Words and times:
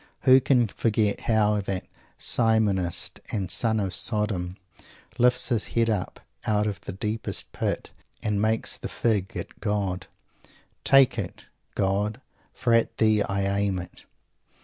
Who 0.21 0.41
can 0.41 0.67
forget 0.67 1.19
how 1.29 1.61
that 1.61 1.85
"Simonist" 2.17 3.19
and 3.31 3.51
"Son 3.51 3.79
of 3.79 3.93
Sodom" 3.93 4.57
lifts 5.19 5.49
his 5.49 5.67
hands 5.67 5.91
up 5.91 6.19
out 6.47 6.65
of 6.65 6.81
the 6.81 6.91
deepest 6.91 7.51
Pit, 7.51 7.91
and 8.23 8.41
makes 8.41 8.77
"the 8.79 8.89
fig" 8.89 9.37
at 9.37 9.59
God? 9.59 10.07
"Take 10.83 11.19
it, 11.19 11.45
God, 11.75 12.19
for 12.51 12.73
at 12.73 12.97
Thee 12.97 13.21
I 13.21 13.43
aim 13.59 13.77
it!" 13.77 14.05